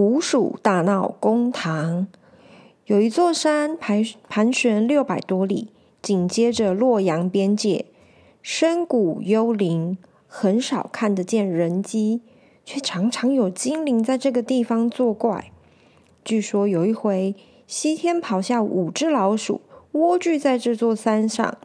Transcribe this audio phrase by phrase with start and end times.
[0.00, 2.06] 五鼠大闹公堂，
[2.86, 5.68] 有一座山盘盘旋六百多里，
[6.00, 7.84] 紧接着洛阳边界，
[8.40, 12.22] 深谷幽灵，很少看得见人迹，
[12.64, 15.52] 却常常有精灵在这个地方作怪。
[16.24, 19.60] 据说有一回，西天跑下五只老鼠，
[19.92, 21.58] 蜗居在这座山上，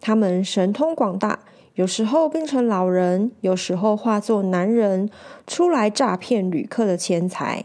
[0.00, 1.40] 他们神通广大。
[1.74, 5.10] 有时候变成老人，有时候化作男人，
[5.48, 7.64] 出来诈骗旅客的钱财。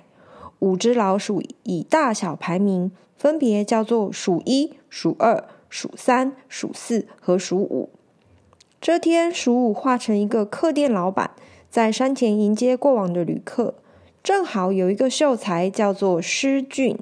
[0.60, 7.90] 五只老鼠以大小排名，分别叫做鼠一、鼠二、鼠三、鼠四和鼠五。
[8.82, 11.32] 这天，鼠五化成一个客店老板，
[11.70, 13.76] 在山前迎接过往的旅客。
[14.24, 16.98] 正好有一个秀才叫做施俊，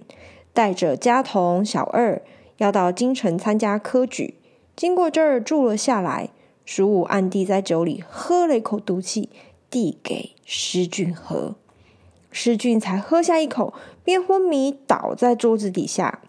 [0.54, 2.22] 带着家童小二，
[2.58, 4.36] 要到京城参加科举，
[4.76, 6.30] 经过这儿住了下来。
[6.64, 9.30] 鼠五暗地在酒里喝了一口毒气，
[9.70, 11.56] 递给施俊喝。
[12.38, 16.20] 施俊才喝下一口，便昏迷倒在桌子底下。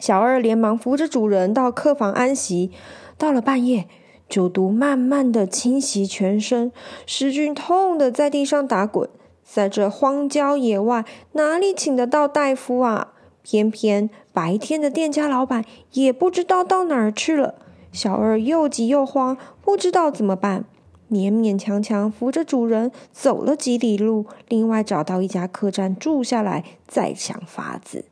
[0.00, 2.72] 小二连忙扶着主人到客房安息。
[3.16, 3.86] 到了半夜，
[4.28, 6.72] 酒毒慢慢的侵袭全身，
[7.06, 9.08] 施俊痛得在地上打滚。
[9.44, 13.12] 在这荒郊野外，哪里请得到大夫啊？
[13.44, 17.54] 偏偏白天的店家老板也不知道到哪儿去了。
[17.92, 20.64] 小二又急又慌，不知道怎么办，
[21.12, 28.06] 勉勉强强扶着主人走了几里路，另外找到一家客栈住下来，再想法子。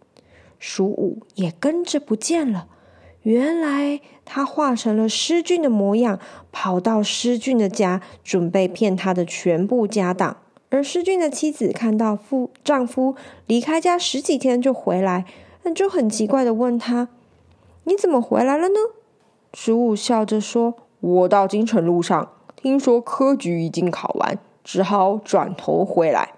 [0.59, 2.67] 鼠五也跟着不见了。
[3.23, 6.19] 原来他化成了施俊的模样，
[6.53, 10.37] 跑到施俊的家，准备骗他的全部家当。
[10.69, 13.17] 而施俊的妻子看到夫丈夫
[13.47, 15.25] 离开家十几天就回来，
[15.65, 17.09] 那就很奇怪的问他
[17.85, 18.75] ：“你怎么回来了呢？”
[19.53, 22.31] 鼠五笑着说：“我到京城路上，
[22.63, 26.35] 听说科举已经考完，只好转头回来。”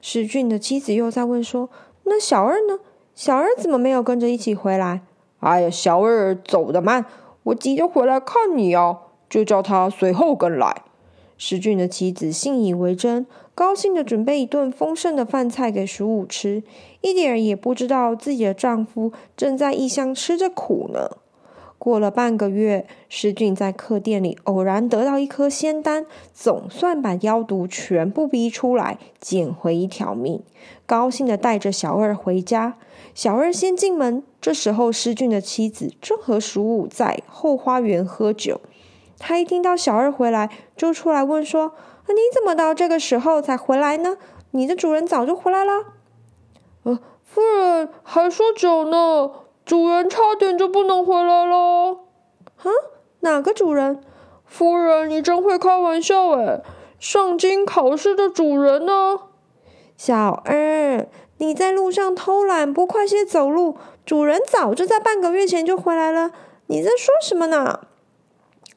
[0.00, 1.68] 施俊的妻子又在问说
[2.04, 2.78] ：“那小二呢？
[3.14, 5.02] 小二怎么没有跟着一起回来
[5.40, 7.04] ？”“哎呀，小二走得慢，
[7.44, 8.98] 我急着回来看你哦，
[9.28, 10.82] 就叫他随后跟来。”
[11.38, 16.62] 施俊的妻子信以为真，高兴地准备一顿丰盛的饭菜给十五吃，
[17.00, 21.18] 一点也不知道自己的丈夫正在异乡吃着苦呢。
[21.82, 30.44] 过了半个月，施俊在客店里偶然得到一颗仙丹，总算把妖毒全部逼出来，捡回一条命。
[30.86, 32.78] 高兴的带着小二回家。
[33.16, 38.60] 小二先进门，这时候施俊的妻子正和鼠五在后花园喝酒。
[39.18, 41.72] 他一听到小二回来，就出来问说
[42.06, 44.18] ：“你怎么到这个时候才回来呢？
[44.52, 45.72] 你的主人早就回来了。
[46.84, 49.32] ”“呃，夫人还说酒呢。”
[49.72, 51.96] 主人差点就不能回来了，
[52.58, 52.68] 啊？
[53.20, 54.04] 哪个主人？
[54.44, 56.60] 夫人，你真会开玩笑诶。
[57.00, 59.18] 上京考试的主人呢？
[59.96, 66.32] 小二，你在路上偷懒，不快些走路，主人早就在半个月前就回来了。
[66.66, 67.80] 你在说什么呢？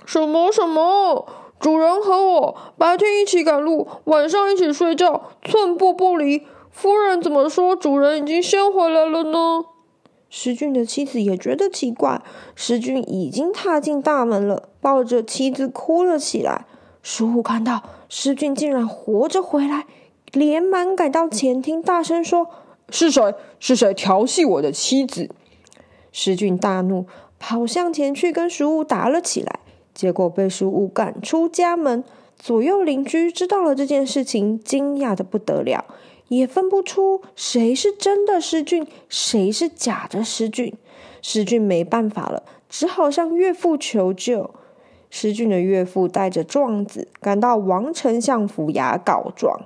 [0.06, 1.28] 什么什么？
[1.60, 6.48] 主人和我白天一起赶路，晚上一起睡觉，寸步不离。
[6.72, 7.76] 夫人怎么说？
[7.76, 9.66] 主人已经先回来了呢？
[10.38, 12.22] 石俊的妻子也觉得奇怪。
[12.56, 16.66] 石俊已经踏进大门了，抱着妻子哭了起来。
[17.01, 19.85] 鼠五看到石俊竟然活着回来，
[20.34, 22.50] 连忙赶到前厅，大声说
[22.91, 23.34] ：“是谁？
[23.59, 25.29] 是谁调戏我的妻子？”
[26.12, 27.06] 石俊大怒，
[27.40, 29.62] 跑向前去跟鼠五打了起来，
[29.94, 32.03] 结果被鼠五赶出家门。
[32.38, 35.85] 左右邻居知道了这件事情，惊讶得不得了。
[36.28, 40.73] 也分不出谁是真的施俊，谁是假的施俊。
[41.22, 44.52] 施俊没办法了，只好向岳父求救。
[45.09, 49.61] 施俊的岳父带着状子赶到王丞相府衙告状。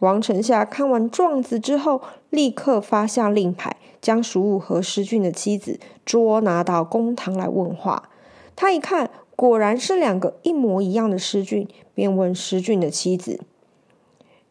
[0.00, 8.10] 王丞相看完状子之后，立刻发下令牌，将鼠五和施俊的妻子捉拿到公堂来问话。
[8.54, 13.40] 他一看，果然是两个一模一样的施俊，便问施俊的妻子。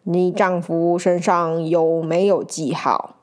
[0.07, 3.15] 你丈夫身上有没有记号？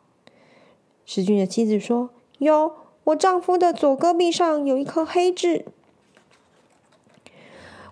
[1.07, 2.73] 石俊的妻子说：“有，
[3.05, 5.65] 我丈夫的左胳臂上有一颗黑痣。”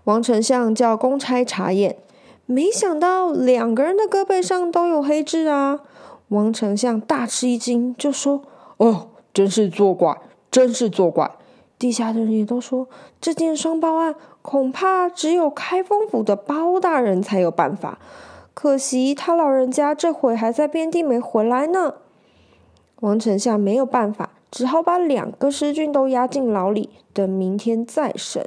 [0.03, 1.99] 王丞相叫公差查验，
[2.47, 5.81] 没想到两个人的胳膊上都有黑痣啊！
[6.27, 8.43] 王丞相大吃一惊，就说
[8.79, 10.21] ：“哦，真是作怪，
[10.51, 11.31] 真是作怪！”
[11.79, 12.89] 地下的人也都说
[13.21, 18.01] ：“这件双胞案，恐怕只有开封府的包大人才有办法。
[18.53, 21.95] 可惜他老人家这会还在边地没回来呢。”
[23.01, 28.47] 王丞相没有办法，只好把两个师俊都押进牢里，等明天再审。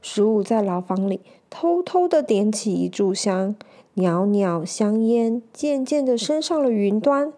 [0.00, 3.56] 十五在牢房里偷偷的点起一炷香。
[3.94, 7.32] 袅袅香烟渐渐地升上了云端，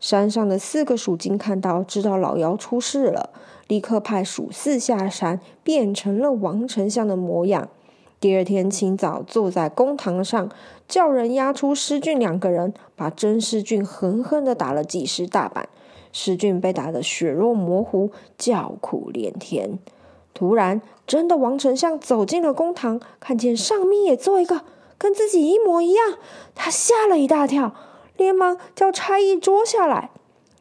[0.00, 3.28] 山上的四个鼠精看到，知道老妖出事了，
[3.68, 7.68] 立刻派鼠四下山，变成了王丞相的模样。
[8.18, 10.50] 第二天清早，坐在公堂上，
[10.88, 15.68] 叫人押出施俊两个人，把真师俊狠狠地打了几十大板。
[16.12, 19.78] 施俊被打得血肉模糊，叫苦连天。
[20.32, 24.62] 突然，真的王丞相走进了公堂，看见上面也坐一个。
[24.98, 26.14] 跟自己一模一样，
[26.54, 27.74] 他吓了一大跳，
[28.16, 30.08] 连忙叫差役捉下来。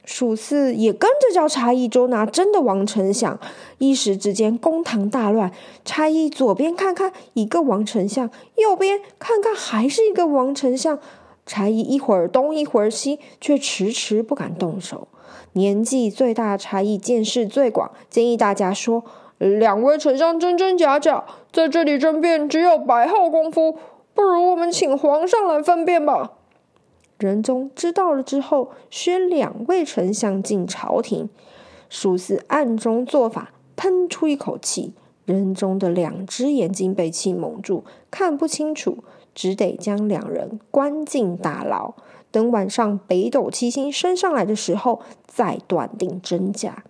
[0.05, 3.37] 属四也跟着叫差役捉拿真的王丞相。
[3.79, 5.51] 一时之间，公堂大乱。
[5.83, 10.97] 差役左边看看一个王丞相，右边看看还是一个王丞相。
[11.45, 15.07] 差役一会儿东一会儿西，却迟迟不敢动手。
[15.53, 19.03] 年纪最大的差役见识最广，建议大家说
[19.37, 23.77] ：“两位丞相真真假假，在这里争辩只有白耗功夫。”
[24.15, 26.34] 不如我们请皇上来分辨吧。
[27.17, 31.29] 仁宗知道了之后，宣两位丞相进朝廷。
[31.89, 34.93] 属四暗中做法，喷出一口气，
[35.25, 38.97] 仁宗的两只眼睛被气蒙住，看不清楚，
[39.33, 41.93] 只得将两人关进大牢。
[42.31, 46.83] 等晚上北斗七星升上来的时候，再断定真假。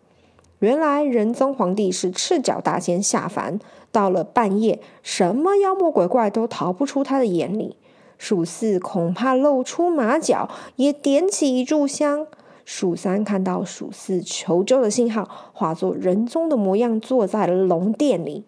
[0.59, 3.59] 原来仁宗皇帝是赤脚大仙下凡，
[3.91, 7.75] 到了半夜，什么妖魔鬼怪都逃不出他的眼里。
[8.17, 12.27] 蜀四恐怕露出马脚，也点起一炷香。
[12.63, 18.43] 蜀三看到蜀四求救的信号，化作仁宗的模样，坐在了龙殿里。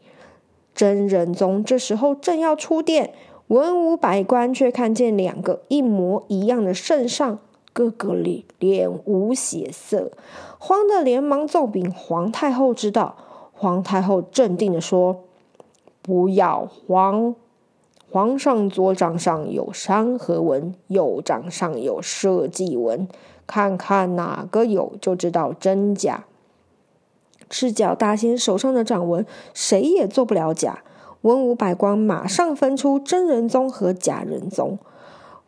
[0.74, 3.14] 真仁宗这时候正要出殿，
[3.48, 7.40] 文武百官却看见两个一模一样的圣上。
[7.74, 10.12] 个个脸脸无血色，
[10.58, 13.16] 慌得连忙奏禀皇太后知道。
[13.54, 15.26] 皇太后镇定地说
[16.02, 17.36] ：“不要慌，
[18.10, 23.08] 皇上左掌上有山河纹，右掌上有社稷纹，
[23.46, 26.24] 看看哪个有，就知道真假。
[27.50, 30.84] 赤脚大仙手上的掌纹，谁也做不了假。
[31.22, 34.78] 文武百官马上分出真人宗和假人宗。”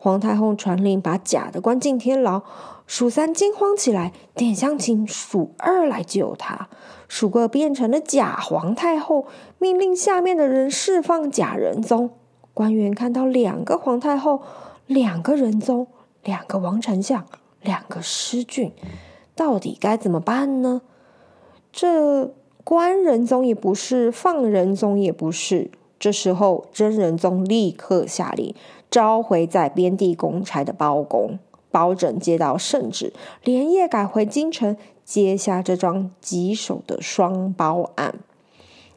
[0.02, 2.42] 皇太后传令把假的关进天牢，
[2.88, 6.70] 属三惊慌起来，点香请属二来救他。
[7.10, 9.26] 属二变成了假皇太后，
[9.58, 12.12] 命令下面的人释放假仁宗。
[12.60, 14.42] 官员看到两个皇太后，
[14.86, 15.88] 两个仁宗，
[16.26, 17.26] 两个王丞相，
[17.62, 18.74] 两个师俊，
[19.34, 20.82] 到底该怎么办呢？
[21.72, 22.34] 这
[22.66, 25.72] 关仁宗也不是，放仁宗也不是。
[25.98, 28.54] 这时候，真仁宗立刻下令。
[28.92, 31.40] 召回在边地公差的包公，
[31.72, 33.14] 包拯接到圣旨，
[33.46, 38.16] 连夜赶回京城，接下这桩棘手的双包案。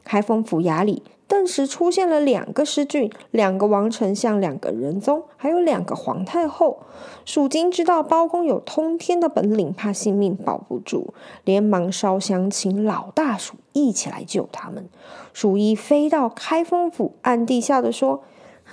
[0.02, 6.80] 开封府衙里顿时出现了两个师俊，两个王丞相，两个仁宗，还有两个皇太后。
[7.24, 14.90] 属精知道包公有通天的本领，怕性命保不住，连忙烧香请老大鼠一起来救他们。
[15.32, 18.22] 鼠一飞到开封府，暗地下的说
[18.70, 18.72] ：“哼。”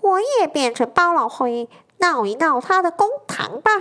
[0.00, 3.72] 我也变成包老灰，闹一闹他的公堂吧。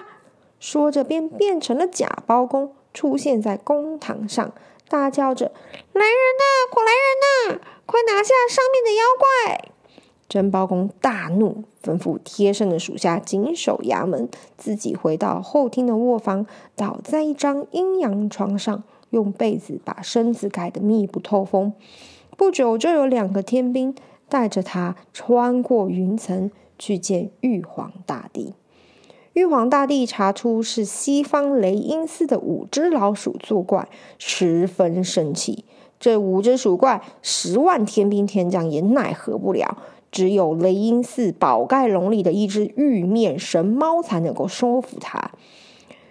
[0.60, 4.52] 说着，便变成了假包公，出现在公堂上，
[4.90, 5.52] 大叫着
[5.94, 9.72] ：“来人呐，快来人呐，快拿下上面的妖怪！”
[10.30, 21.74] 真包公大怒，吩咐贴身的属下紧守衙门，自己回到后厅的卧房，倒在一张阴阳床上，用被子把身子盖得密不透风。
[22.36, 23.96] 不久，就有两个天兵。
[24.30, 28.54] 带着他穿过云层去见玉皇大帝。
[29.38, 35.64] 玉皇大帝查出是西方雷音寺的五只老鼠作怪，十分生气。
[36.00, 39.78] 这五只鼠怪，十万天兵天将也奈何不了，
[40.12, 45.30] 只有雷音寺宝盖笼里的一只玉面神猫才能够收服他。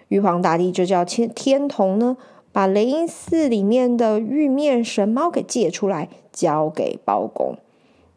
[0.07, 2.15] 玉皇大帝就叫天天童呢，
[2.53, 7.57] 把雷音寺里面的玉面神猫给借出来，交给包公。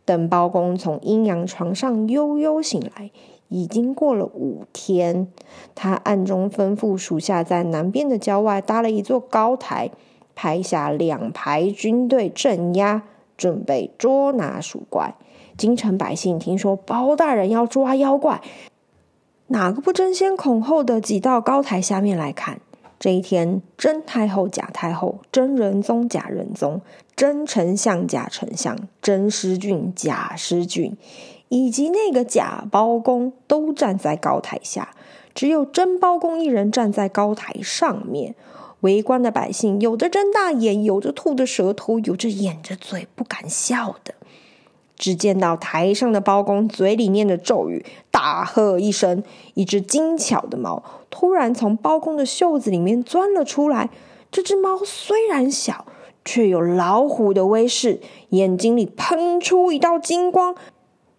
[0.05, 3.11] 等包公从阴阳床上悠悠醒来，
[3.50, 5.28] 已经过了五天。
[5.75, 9.90] 他暗中吩咐属下在南边的郊外搭了一座高台，
[10.35, 13.02] 排下两排军队镇压，
[13.37, 15.14] 准备捉拿鼠怪。
[15.59, 18.40] 京城百姓听说包大人要抓妖怪，
[19.49, 22.61] 哪个不争先恐后的挤到高台下面来看？
[22.99, 26.83] 这一天，真太后、假太后，真仁宗、假仁宗，
[27.16, 30.95] 真丞相、假丞相，真师俊、假师俊，
[31.50, 34.95] 以及那个假包公，都站在高台下，
[35.35, 38.35] 只有真包公一人站在高台上面。
[38.80, 44.14] 围观的百姓，有的睁大眼，有的吐着舌头，有着掩着嘴不敢笑的。
[44.97, 49.23] 只见到台上的包公嘴里念着咒语，大喝一声，
[49.54, 53.90] 一只精巧的猫突然从包公的袖子里面钻了出来。
[54.30, 55.85] 这只猫虽然小，
[56.25, 60.54] 却有老虎的威势，眼睛里喷出一道金光，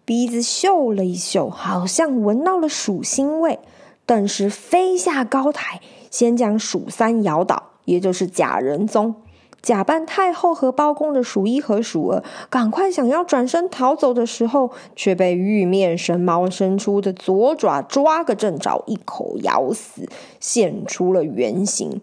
[0.04, 3.60] 鼻子嗅了一嗅，好像闻到了鼠腥味，
[4.04, 5.80] 顿时飞下高台，
[6.10, 9.14] 先将鼠三咬倒，也就是假仁宗。
[9.62, 20.08] 假扮太后和包公的鼠一和鼠二，赶快想要转身逃走的时候，却被玉面神猫伸出的左爪抓个正着，一口咬死，
[20.40, 22.00] 现出了原形。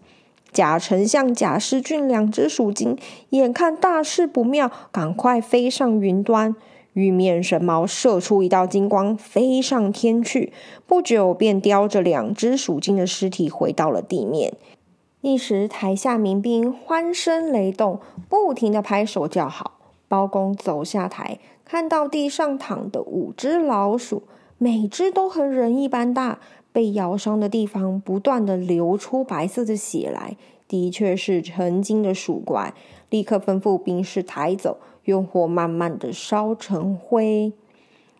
[0.50, 2.96] 假丞相、假师俊两只鼠精，
[3.28, 6.56] 眼看大事不妙，赶快飞上云端。
[6.94, 10.52] 玉面神猫射出一道金光，飞上天去，
[10.86, 14.54] 不久便叼着两只鼠精的尸体回到了地面。
[15.20, 19.78] 一时，台下民兵欢声雷动，不停的拍手叫好。
[20.08, 24.24] 包公走下台，看到地上躺的五只老鼠，
[24.58, 26.40] 每只都和人一般大，
[26.72, 30.36] 被咬伤的地方不断的流出白色的血来，
[30.70, 32.72] 的确是成精的鼠怪。
[33.10, 37.52] 立刻吩咐兵士抬走，用火慢慢的烧成灰。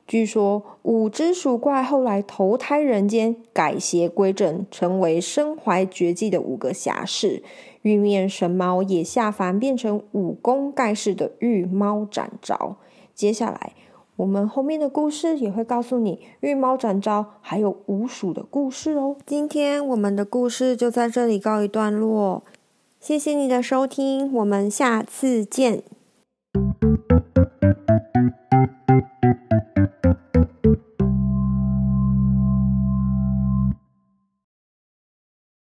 [0.05, 7.45] 据说五只鼠怪后来投胎人间，改邪归正，成为身怀绝技的五个侠士。
[7.83, 12.77] 玉面神猫也下凡，变成武功盖世的玉猫展昭。
[13.15, 13.75] 接下来，
[14.21, 19.17] 我们后面的故事也会告诉你遇猫展招还有无鼠的故事哦。
[19.25, 22.43] 今天我们的故事就在这里告一段落，
[23.01, 25.83] 谢谢你的收听，我们下次见。